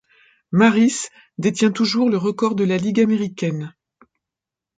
Marris 0.51 1.09
détient 1.37 1.69
toujours 1.71 2.09
le 2.09 2.17
record 2.17 2.55
de 2.55 2.63
la 2.63 2.77
ligue 2.77 3.01
américaine. 3.01 3.75